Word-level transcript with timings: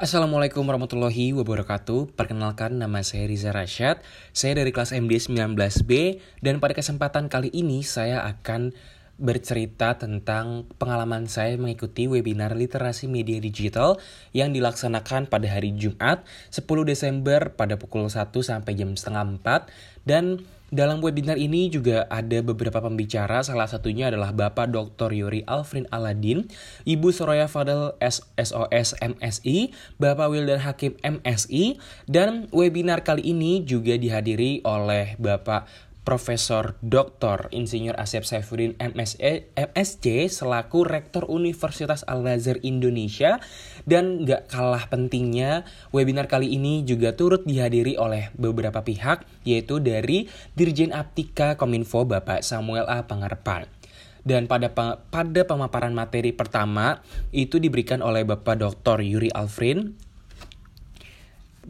Assalamualaikum 0.00 0.64
warahmatullahi 0.64 1.36
wabarakatuh. 1.36 2.16
Perkenalkan 2.16 2.80
nama 2.80 3.04
saya 3.04 3.28
Riza 3.28 3.52
Rashad. 3.52 4.00
Saya 4.32 4.56
dari 4.56 4.72
kelas 4.72 4.96
MD 4.96 5.20
19B 5.20 6.16
Dan 6.40 6.56
pada 6.56 6.72
kesempatan 6.72 7.28
kali 7.28 7.52
ini 7.52 7.84
saya 7.84 8.24
akan 8.24 8.72
bercerita 9.20 10.00
tentang 10.00 10.64
pengalaman 10.80 11.28
saya 11.28 11.60
mengikuti 11.60 12.08
webinar 12.08 12.56
literasi 12.56 13.06
media 13.06 13.36
digital 13.38 14.00
yang 14.32 14.56
dilaksanakan 14.56 15.28
pada 15.28 15.46
hari 15.46 15.76
Jumat 15.76 16.24
10 16.48 16.64
Desember 16.88 17.52
pada 17.52 17.76
pukul 17.76 18.08
1 18.08 18.32
sampai 18.32 18.72
jam 18.72 18.96
setengah 18.96 19.38
4 19.38 20.08
dan 20.08 20.40
dalam 20.70 21.02
webinar 21.02 21.34
ini 21.34 21.66
juga 21.66 22.06
ada 22.06 22.38
beberapa 22.46 22.78
pembicara, 22.78 23.42
salah 23.42 23.66
satunya 23.66 24.06
adalah 24.06 24.30
Bapak 24.30 24.70
Dr. 24.70 25.10
Yuri 25.10 25.42
Alfrin 25.42 25.90
Aladin, 25.90 26.46
Ibu 26.86 27.10
Soraya 27.10 27.50
Fadel 27.50 27.98
SOS 27.98 28.94
MSI, 29.02 29.74
Bapak 29.98 30.30
Wildan 30.30 30.62
Hakim 30.62 30.94
MSI, 31.02 31.82
dan 32.06 32.46
webinar 32.54 33.02
kali 33.02 33.34
ini 33.34 33.66
juga 33.66 33.98
dihadiri 33.98 34.62
oleh 34.62 35.18
Bapak 35.18 35.89
Profesor 36.10 36.74
Dr. 36.82 37.46
Insinyur 37.54 37.94
Asep 37.94 38.26
Saifuddin 38.26 38.74
MSE, 38.82 39.54
MSc 39.54 40.26
selaku 40.26 40.82
Rektor 40.82 41.30
Universitas 41.30 42.02
Al-Azhar 42.02 42.58
Indonesia 42.66 43.38
dan 43.86 44.26
gak 44.26 44.50
kalah 44.50 44.90
pentingnya 44.90 45.62
webinar 45.94 46.26
kali 46.26 46.50
ini 46.50 46.82
juga 46.82 47.14
turut 47.14 47.46
dihadiri 47.46 47.94
oleh 47.94 48.34
beberapa 48.34 48.82
pihak 48.82 49.22
yaitu 49.46 49.78
dari 49.78 50.26
Dirjen 50.58 50.90
Aptika 50.90 51.54
Kominfo 51.54 52.02
Bapak 52.02 52.42
Samuel 52.42 52.90
A. 52.90 53.06
Pangarpan. 53.06 53.70
Dan 54.26 54.50
pada 54.50 54.74
pada 55.14 55.42
pemaparan 55.46 55.94
materi 55.94 56.34
pertama 56.34 57.06
itu 57.30 57.62
diberikan 57.62 58.02
oleh 58.02 58.26
Bapak 58.26 58.58
Dr. 58.58 58.98
Yuri 58.98 59.30
Alfrin 59.30 60.09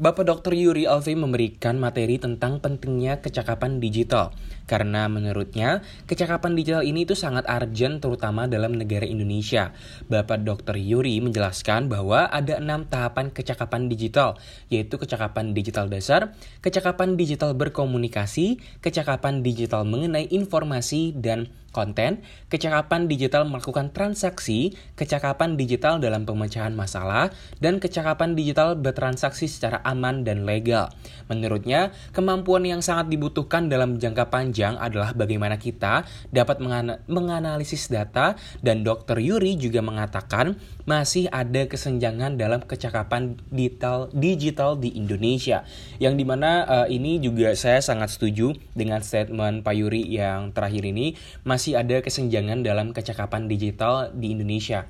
Bapak 0.00 0.24
Dr. 0.24 0.56
Yuri 0.56 0.88
Alfi 0.88 1.12
memberikan 1.12 1.76
materi 1.76 2.16
tentang 2.16 2.56
pentingnya 2.56 3.20
kecakapan 3.20 3.84
digital. 3.84 4.32
Karena 4.64 5.12
menurutnya, 5.12 5.84
kecakapan 6.08 6.56
digital 6.56 6.80
ini 6.88 7.04
itu 7.04 7.12
sangat 7.12 7.44
urgent 7.44 8.00
terutama 8.00 8.48
dalam 8.48 8.80
negara 8.80 9.04
Indonesia. 9.04 9.76
Bapak 10.08 10.40
Dr. 10.40 10.80
Yuri 10.80 11.20
menjelaskan 11.20 11.92
bahwa 11.92 12.32
ada 12.32 12.56
enam 12.56 12.88
tahapan 12.88 13.28
kecakapan 13.28 13.92
digital, 13.92 14.40
yaitu 14.72 14.96
kecakapan 14.96 15.52
digital 15.52 15.92
dasar, 15.92 16.32
kecakapan 16.64 17.20
digital 17.20 17.52
berkomunikasi, 17.52 18.56
kecakapan 18.80 19.44
digital 19.44 19.84
mengenai 19.84 20.32
informasi 20.32 21.12
dan 21.12 21.52
konten, 21.70 22.22
kecakapan 22.50 23.06
digital 23.06 23.46
melakukan 23.46 23.90
transaksi, 23.94 24.74
kecakapan 24.94 25.54
digital 25.54 26.02
dalam 26.02 26.26
pemecahan 26.26 26.74
masalah, 26.74 27.30
dan 27.58 27.78
kecakapan 27.78 28.34
digital 28.34 28.76
bertransaksi 28.78 29.46
secara 29.46 29.80
aman 29.86 30.22
dan 30.22 30.44
legal. 30.44 30.90
Menurutnya, 31.30 31.94
kemampuan 32.10 32.66
yang 32.66 32.82
sangat 32.82 33.08
dibutuhkan 33.08 33.70
dalam 33.70 33.96
jangka 33.96 34.28
panjang 34.28 34.74
adalah 34.76 35.14
bagaimana 35.14 35.56
kita 35.56 36.04
dapat 36.34 36.60
menganalisis 37.08 37.88
data 37.88 38.34
dan 38.60 38.82
Dr. 38.82 39.22
Yuri 39.22 39.54
juga 39.56 39.80
mengatakan 39.80 40.58
masih 40.84 41.30
ada 41.30 41.70
kesenjangan 41.70 42.34
dalam 42.34 42.66
kecakapan 42.66 43.38
digital 43.48 44.10
digital 44.10 44.74
di 44.74 44.96
Indonesia. 44.98 45.62
Yang 46.02 46.14
di 46.18 46.24
mana 46.26 46.50
uh, 46.66 46.86
ini 46.90 47.22
juga 47.22 47.54
saya 47.54 47.78
sangat 47.78 48.10
setuju 48.16 48.56
dengan 48.74 49.04
statement 49.04 49.62
Pak 49.62 49.74
Yuri 49.76 50.02
yang 50.10 50.50
terakhir 50.50 50.82
ini 50.82 51.14
masih 51.60 51.76
ada 51.76 52.00
kesenjangan 52.00 52.64
dalam 52.64 52.96
kecakapan 52.96 53.44
digital 53.44 54.08
di 54.16 54.32
Indonesia. 54.32 54.88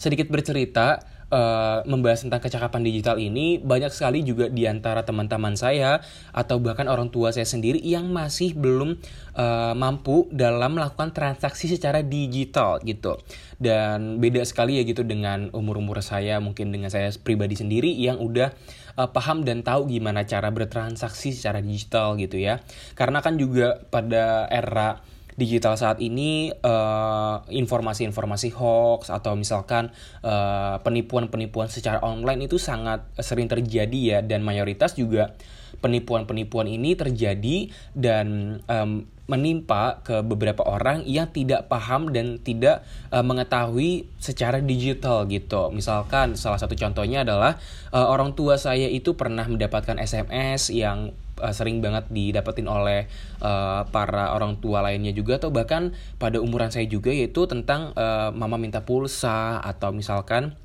Sedikit 0.00 0.32
bercerita, 0.32 1.04
uh, 1.28 1.84
membahas 1.84 2.24
tentang 2.24 2.40
kecakapan 2.40 2.80
digital 2.88 3.20
ini 3.20 3.60
banyak 3.60 3.92
sekali 3.92 4.24
juga 4.24 4.48
di 4.48 4.64
antara 4.64 5.04
teman-teman 5.04 5.60
saya 5.60 6.00
atau 6.32 6.56
bahkan 6.56 6.88
orang 6.88 7.12
tua 7.12 7.36
saya 7.36 7.44
sendiri 7.44 7.84
yang 7.84 8.08
masih 8.08 8.56
belum 8.56 8.96
uh, 9.36 9.76
mampu 9.76 10.24
dalam 10.32 10.80
melakukan 10.80 11.12
transaksi 11.12 11.68
secara 11.68 12.00
digital 12.00 12.80
gitu 12.80 13.20
dan 13.60 14.24
beda 14.24 14.40
sekali 14.48 14.80
ya 14.80 14.88
gitu 14.88 15.04
dengan 15.04 15.52
umur-umur 15.52 16.00
saya 16.00 16.40
mungkin 16.40 16.72
dengan 16.72 16.88
saya 16.88 17.12
pribadi 17.20 17.60
sendiri 17.60 17.92
yang 17.92 18.16
udah 18.24 18.56
uh, 18.96 19.12
paham 19.12 19.44
dan 19.44 19.60
tahu 19.60 19.84
gimana 19.92 20.24
cara 20.24 20.48
bertransaksi 20.48 21.36
secara 21.36 21.60
digital 21.60 22.16
gitu 22.16 22.40
ya 22.40 22.64
karena 22.96 23.20
kan 23.20 23.36
juga 23.36 23.84
pada 23.92 24.48
era 24.48 25.04
digital 25.38 25.78
saat 25.78 26.02
ini 26.02 26.50
eh, 26.50 27.36
informasi-informasi 27.54 28.50
hoax 28.58 29.14
atau 29.14 29.38
misalkan 29.38 29.94
uh, 30.26 30.82
penipuan-penipuan 30.82 31.70
secara 31.70 32.02
online 32.02 32.50
itu 32.50 32.58
sangat 32.58 33.06
sering 33.22 33.46
terjadi 33.46 34.00
ya 34.02 34.18
dan 34.20 34.42
mayoritas 34.42 34.98
juga 34.98 35.38
penipuan-penipuan 35.78 36.66
ini 36.66 36.98
terjadi 36.98 37.70
dan 37.94 38.58
um, 38.66 39.06
menimpa 39.28 40.00
ke 40.02 40.24
beberapa 40.24 40.64
orang 40.64 41.04
yang 41.04 41.28
tidak 41.28 41.68
paham 41.68 42.10
dan 42.10 42.40
tidak 42.40 42.82
uh, 43.12 43.20
mengetahui 43.20 44.08
secara 44.16 44.64
digital 44.64 45.28
gitu. 45.28 45.68
Misalkan 45.68 46.34
salah 46.34 46.56
satu 46.56 46.72
contohnya 46.74 47.28
adalah 47.28 47.60
uh, 47.92 48.08
orang 48.08 48.32
tua 48.32 48.56
saya 48.56 48.88
itu 48.88 49.14
pernah 49.14 49.44
mendapatkan 49.44 50.00
SMS 50.00 50.72
yang 50.72 51.12
uh, 51.44 51.52
sering 51.52 51.84
banget 51.84 52.08
didapetin 52.08 52.66
oleh 52.72 53.04
uh, 53.44 53.84
para 53.92 54.32
orang 54.32 54.56
tua 54.64 54.80
lainnya 54.80 55.12
juga 55.12 55.36
atau 55.36 55.52
bahkan 55.52 55.92
pada 56.16 56.40
umuran 56.40 56.72
saya 56.72 56.88
juga 56.88 57.12
yaitu 57.12 57.44
tentang 57.44 57.92
uh, 58.00 58.32
mama 58.32 58.56
minta 58.56 58.82
pulsa 58.82 59.60
atau 59.60 59.92
misalkan 59.92 60.56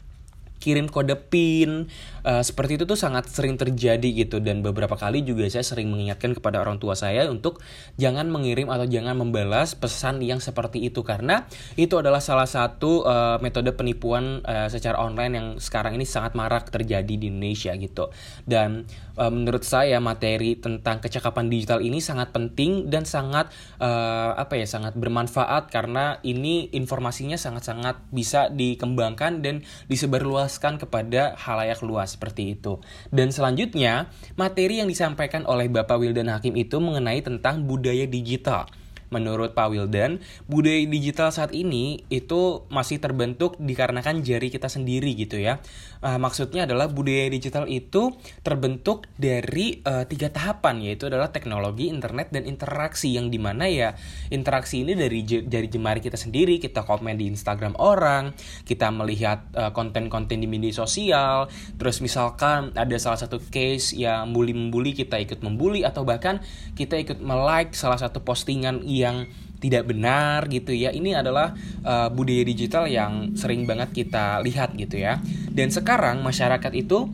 kirim 0.63 0.87
kode 0.87 1.19
PIN 1.27 1.91
uh, 2.23 2.39
seperti 2.39 2.79
itu 2.79 2.87
tuh 2.87 2.95
sangat 2.95 3.27
sering 3.27 3.59
terjadi 3.59 4.07
gitu. 4.23 4.39
Dan 4.39 4.63
beberapa 4.63 4.95
kali 4.95 5.27
juga 5.27 5.43
saya 5.51 5.67
sering 5.67 5.91
mengingatkan 5.91 6.31
kepada 6.31 6.63
orang 6.63 6.79
tua 6.79 6.95
saya 6.95 7.27
untuk 7.27 7.59
jangan 7.99 8.31
mengirim 8.31 8.71
atau 8.71 8.87
jangan 8.87 9.19
membalas 9.19 9.75
pesan 9.75 10.23
yang 10.23 10.39
seperti 10.39 10.87
itu. 10.87 11.03
Karena 11.03 11.43
itu 11.75 11.99
adalah 11.99 12.23
salah 12.23 12.47
satu 12.47 13.03
uh, 13.03 13.37
metode 13.43 13.75
penipuan 13.75 14.39
uh, 14.47 14.71
secara 14.71 14.95
online 15.03 15.33
yang 15.35 15.47
sekarang 15.59 15.99
ini 15.99 16.07
sangat 16.07 16.33
marak 16.33 16.71
terjadi 16.71 17.03
di 17.03 17.27
Indonesia 17.27 17.75
gitu. 17.75 18.09
Dan 18.47 18.87
uh, 19.19 19.27
menurut 19.27 19.67
saya 19.67 19.99
materi 19.99 20.55
tentang 20.55 21.03
kecakapan 21.03 21.51
digital 21.51 21.83
ini 21.83 21.99
sangat 21.99 22.31
penting 22.31 22.87
dan 22.87 23.03
sangat 23.03 23.51
uh, 23.83 24.31
apa 24.39 24.55
ya 24.55 24.65
sangat 24.65 24.95
bermanfaat. 24.95 25.67
Karena 25.67 26.23
ini 26.23 26.71
informasinya 26.71 27.35
sangat-sangat 27.35 27.99
bisa 28.15 28.47
dikembangkan 28.47 29.43
dan 29.43 29.67
disebarluas 29.91 30.52
dijelaskan 30.53 30.77
kepada 30.77 31.33
halayak 31.33 31.81
luas 31.81 32.13
seperti 32.13 32.53
itu. 32.53 32.77
Dan 33.09 33.33
selanjutnya, 33.33 34.13
materi 34.37 34.77
yang 34.77 34.85
disampaikan 34.85 35.49
oleh 35.49 35.65
Bapak 35.65 35.97
Wildan 35.97 36.29
Hakim 36.29 36.53
itu 36.53 36.77
mengenai 36.77 37.25
tentang 37.25 37.65
budaya 37.65 38.05
digital. 38.05 38.69
Menurut 39.13 39.53
Pak 39.53 39.69
Wildan, 39.69 40.17
budaya 40.49 40.81
digital 40.89 41.29
saat 41.29 41.53
ini 41.53 42.01
itu 42.09 42.65
masih 42.73 42.97
terbentuk 42.97 43.53
dikarenakan 43.61 44.25
jari 44.25 44.49
kita 44.49 44.65
sendiri 44.65 45.13
gitu 45.13 45.37
ya. 45.37 45.61
Uh, 46.01 46.17
maksudnya 46.17 46.65
adalah 46.65 46.89
budaya 46.89 47.29
digital 47.29 47.69
itu 47.69 48.11
terbentuk 48.41 49.05
dari 49.15 49.79
uh, 49.85 50.09
tiga 50.09 50.33
tahapan 50.33 50.81
yaitu 50.81 51.05
adalah 51.07 51.29
teknologi, 51.29 51.93
internet, 51.93 52.33
dan 52.33 52.49
interaksi 52.49 53.13
yang 53.13 53.29
di 53.29 53.37
mana 53.37 53.69
ya 53.69 53.93
interaksi 54.33 54.81
ini 54.81 54.97
dari 54.97 55.21
jari 55.23 55.69
jemari 55.69 56.01
kita 56.01 56.17
sendiri, 56.17 56.57
kita 56.57 56.81
komen 56.81 57.19
di 57.19 57.29
Instagram 57.29 57.77
orang, 57.77 58.33
kita 58.63 58.89
melihat 58.89 59.45
eh, 59.53 59.71
konten-konten 59.75 60.39
di 60.39 60.47
media 60.47 60.73
sosial, 60.73 61.51
terus 61.77 61.99
misalkan 61.99 62.71
ada 62.73 62.95
salah 62.97 63.19
satu 63.19 63.37
case 63.51 63.93
yang 63.93 64.31
bully-membuli 64.31 64.95
kita 64.95 65.19
ikut 65.21 65.43
membuli 65.43 65.85
atau 65.85 66.07
bahkan 66.07 66.39
kita 66.73 66.97
ikut 66.97 67.19
melike 67.19 67.75
salah 67.75 67.99
satu 67.99 68.23
postingan 68.23 68.81
yang 69.03 69.27
tidak 69.59 69.87
benar 69.87 70.47
gitu 70.51 70.71
ya. 70.75 70.91
Ini 70.91 71.19
adalah 71.19 71.55
uh, 71.83 72.11
budaya 72.11 72.43
digital 72.43 72.87
yang 72.87 73.35
sering 73.35 73.63
banget 73.63 73.91
kita 73.91 74.43
lihat 74.43 74.75
gitu 74.75 74.99
ya. 74.99 75.19
Dan 75.51 75.71
sekarang 75.71 76.19
masyarakat 76.19 76.71
itu 76.75 77.07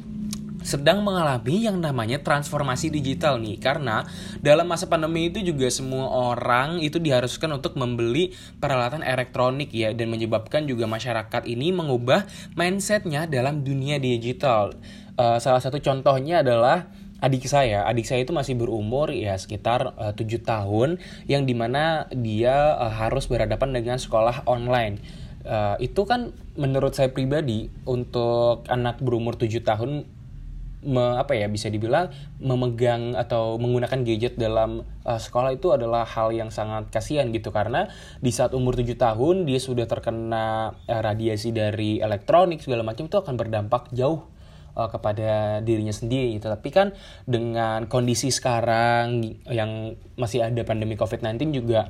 sedang 0.60 1.00
mengalami 1.08 1.64
yang 1.64 1.80
namanya 1.80 2.20
transformasi 2.20 2.92
digital 2.92 3.40
nih 3.40 3.56
karena 3.64 4.04
dalam 4.44 4.68
masa 4.68 4.92
pandemi 4.92 5.32
itu 5.32 5.40
juga 5.40 5.72
semua 5.72 6.12
orang 6.12 6.84
itu 6.84 7.00
diharuskan 7.00 7.56
untuk 7.56 7.80
membeli 7.80 8.36
peralatan 8.60 9.00
elektronik 9.00 9.72
ya 9.72 9.96
dan 9.96 10.12
menyebabkan 10.12 10.68
juga 10.68 10.84
masyarakat 10.84 11.48
ini 11.48 11.72
mengubah 11.72 12.28
mindsetnya 12.60 13.24
dalam 13.26 13.64
dunia 13.64 14.04
digital 14.04 14.76
uh, 15.16 15.40
salah 15.40 15.64
satu 15.64 15.80
contohnya 15.80 16.44
adalah 16.44 16.92
adik 17.20 17.46
saya. 17.48 17.86
Adik 17.88 18.08
saya 18.08 18.24
itu 18.24 18.32
masih 18.32 18.56
berumur 18.56 19.12
ya 19.12 19.36
sekitar 19.36 19.96
eh, 19.96 20.14
tujuh 20.16 20.44
tahun 20.44 21.00
yang 21.28 21.44
di 21.44 21.56
mana 21.56 22.08
dia 22.12 22.76
uh, 22.80 22.92
harus 22.92 23.28
berhadapan 23.28 23.76
dengan 23.76 23.98
sekolah 24.00 24.48
online. 24.48 25.00
Uh, 25.40 25.80
itu 25.80 26.04
kan 26.04 26.36
menurut 26.60 26.92
saya 26.92 27.16
pribadi 27.16 27.72
untuk 27.88 28.68
anak 28.68 29.00
berumur 29.00 29.40
tujuh 29.40 29.64
tahun 29.64 30.04
me, 30.84 31.16
apa 31.16 31.36
ya 31.36 31.48
bisa 31.48 31.72
dibilang 31.72 32.12
memegang 32.40 33.16
atau 33.16 33.56
menggunakan 33.56 34.04
gadget 34.04 34.36
dalam 34.36 34.84
uh, 35.08 35.20
sekolah 35.20 35.56
itu 35.56 35.72
adalah 35.72 36.04
hal 36.08 36.36
yang 36.36 36.52
sangat 36.52 36.92
kasihan 36.92 37.32
gitu. 37.32 37.56
Karena 37.56 37.88
di 38.20 38.32
saat 38.36 38.52
umur 38.52 38.76
tujuh 38.80 39.00
tahun 39.00 39.48
dia 39.48 39.60
sudah 39.64 39.88
terkena 39.88 40.76
uh, 40.88 41.02
radiasi 41.02 41.56
dari 41.56 42.04
elektronik 42.04 42.60
segala 42.64 42.84
macam 42.84 43.08
itu 43.08 43.16
akan 43.16 43.36
berdampak 43.40 43.92
jauh 43.96 44.28
uh, 44.76 44.90
kepada 44.90 45.62
dirinya 45.64 45.94
sendiri 45.94 46.38
gitu. 46.38 46.50
Tapi 46.50 46.70
kan 46.70 46.94
dengan 47.30 47.86
kondisi 47.88 48.30
sekarang 48.34 49.22
yang 49.50 49.96
masih 50.20 50.46
ada 50.46 50.62
pandemi 50.66 51.00
COVID-19 51.00 51.56
juga 51.56 51.90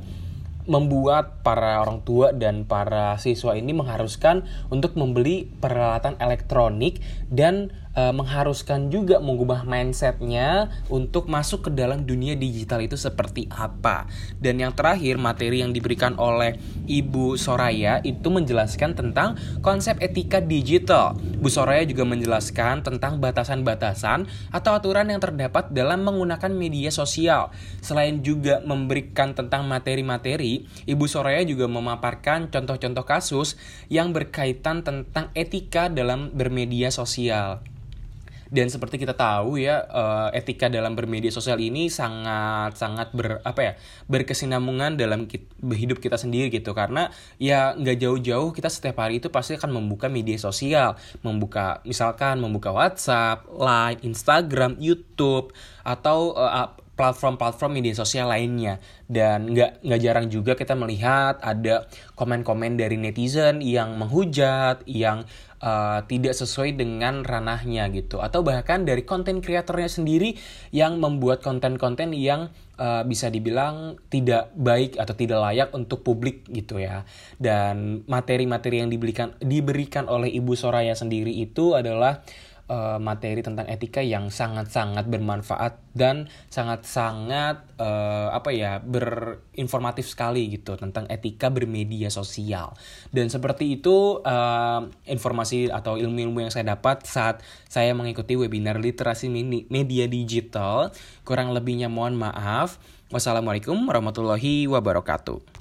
membuat 0.69 1.41
para 1.41 1.81
orang 1.81 2.05
tua 2.05 2.29
dan 2.29 2.61
para 2.61 3.17
siswa 3.17 3.57
ini 3.57 3.73
mengharuskan 3.73 4.45
untuk 4.69 4.93
membeli 4.93 5.49
peralatan 5.49 6.13
elektronik 6.21 7.01
dan 7.33 7.73
e, 7.99 8.15
mengharuskan 8.15 8.87
juga 8.87 9.19
mengubah 9.19 9.67
mindsetnya 9.67 10.71
untuk 10.87 11.27
masuk 11.27 11.67
ke 11.67 11.71
dalam 11.75 12.07
dunia 12.07 12.39
digital 12.39 12.79
itu 12.79 12.95
seperti 12.95 13.51
apa. 13.51 14.07
Dan 14.39 14.63
yang 14.63 14.71
terakhir 14.71 15.19
materi 15.19 15.59
yang 15.59 15.75
diberikan 15.75 16.15
oleh 16.15 16.55
Ibu 16.87 17.35
Soraya 17.35 17.99
itu 18.07 18.31
menjelaskan 18.31 18.95
tentang 18.95 19.35
konsep 19.59 19.99
etika 19.99 20.39
digital. 20.39 21.19
Bu 21.19 21.51
Soraya 21.51 21.83
juga 21.83 22.07
menjelaskan 22.07 22.87
tentang 22.87 23.19
batasan-batasan 23.19 24.25
atau 24.55 24.71
aturan 24.71 25.11
yang 25.11 25.19
terdapat 25.19 25.75
dalam 25.75 26.07
menggunakan 26.07 26.51
media 26.55 26.89
sosial. 26.89 27.51
Selain 27.83 28.23
juga 28.23 28.63
memberikan 28.63 29.35
tentang 29.35 29.67
materi-materi 29.67 30.63
Ibu 30.87 31.05
Soraya 31.09 31.43
juga 31.43 31.65
memaparkan 31.67 32.53
contoh-contoh 32.53 33.05
kasus 33.05 33.59
yang 33.89 34.13
berkaitan 34.15 34.85
tentang 34.85 35.33
etika 35.33 35.89
dalam 35.89 36.31
bermedia 36.31 36.93
sosial. 36.93 37.61
Dan 38.49 38.67
seperti 38.73 38.97
kita 38.97 39.13
tahu 39.13 39.61
ya, 39.61 39.85
uh, 39.85 40.29
etika 40.33 40.67
dalam 40.67 40.97
bermedia 40.97 41.29
sosial 41.29 41.61
ini 41.61 41.87
sangat 41.93 42.73
sangat 42.75 43.13
ber 43.13 43.45
apa 43.45 43.61
ya 43.61 43.73
berkesinambungan 44.09 44.97
dalam 44.97 45.29
kita, 45.29 45.45
hidup 45.69 46.01
kita 46.01 46.17
sendiri 46.17 46.49
gitu. 46.49 46.73
Karena 46.73 47.13
ya 47.37 47.77
nggak 47.77 47.97
jauh-jauh 48.01 48.49
kita 48.51 48.73
setiap 48.73 49.05
hari 49.05 49.21
itu 49.21 49.29
pasti 49.29 49.53
akan 49.53 49.77
membuka 49.77 50.09
media 50.09 50.35
sosial, 50.41 50.97
membuka 51.21 51.85
misalkan 51.85 52.41
membuka 52.41 52.73
WhatsApp, 52.73 53.45
Line, 53.53 54.01
Instagram, 54.01 54.81
YouTube 54.81 55.53
atau 55.85 56.33
uh, 56.33 56.73
platform-platform 56.99 57.79
media 57.79 57.95
sosial 57.95 58.27
lainnya 58.27 58.83
dan 59.07 59.47
nggak 59.55 59.87
nggak 59.87 59.99
jarang 60.03 60.27
juga 60.27 60.59
kita 60.59 60.75
melihat 60.75 61.39
ada 61.39 61.87
komen-komen 62.19 62.75
dari 62.75 62.99
netizen 62.99 63.63
yang 63.63 63.95
menghujat 63.95 64.83
yang 64.83 65.23
uh, 65.63 66.03
tidak 66.07 66.35
sesuai 66.35 66.75
dengan 66.75 67.21
ranahnya 67.23 67.87
gitu. 67.91 68.19
Atau 68.19 68.43
bahkan 68.43 68.83
dari 68.83 69.03
konten 69.03 69.43
kreatornya 69.43 69.87
sendiri 69.91 70.35
yang 70.71 70.99
membuat 70.99 71.43
konten-konten 71.43 72.15
yang 72.15 72.51
uh, 72.79 73.03
bisa 73.05 73.27
dibilang 73.31 73.99
tidak 74.11 74.51
baik 74.55 74.97
atau 74.97 75.13
tidak 75.15 75.39
layak 75.43 75.69
untuk 75.75 76.03
publik 76.03 76.47
gitu 76.49 76.79
ya. 76.79 77.03
Dan 77.39 78.03
materi-materi 78.07 78.83
yang 78.83 78.89
diberikan 78.91 79.35
diberikan 79.39 80.07
oleh 80.07 80.31
ibu 80.31 80.55
Soraya 80.55 80.95
sendiri 80.95 81.31
itu 81.31 81.75
adalah 81.75 82.23
uh, 82.69 83.01
materi 83.01 83.41
tentang 83.41 83.65
etika 83.65 83.99
yang 83.99 84.29
sangat-sangat 84.29 85.09
bermanfaat 85.09 85.81
dan 85.97 86.29
sangat-sangat 86.53 87.65
uh, 87.81 88.29
apa 88.31 88.53
ya 88.53 88.77
berinformatif 88.79 90.07
sekali 90.07 90.47
gitu 90.53 90.77
tentang 90.77 91.09
etika 91.09 91.49
bermedia 91.49 92.07
sosial. 92.13 92.77
Dan 93.09 93.27
seperti 93.27 93.81
itu 93.81 94.21
uh, 94.21 94.85
informasi 95.09 95.73
atau 95.73 95.97
ilmu-ilmu 95.97 96.45
yang 96.45 96.53
saya 96.53 96.77
dapat 96.77 97.03
saat 97.09 97.41
saya 97.65 97.91
mengikuti 97.97 98.37
webinar 98.37 98.77
literasi 98.77 99.27
media 99.67 100.05
digital. 100.05 100.93
Kurang 101.25 101.51
lebihnya 101.51 101.89
mohon 101.89 102.15
maaf. 102.15 102.77
Wassalamualaikum 103.09 103.89
warahmatullahi 103.89 104.69
wabarakatuh 104.69 105.57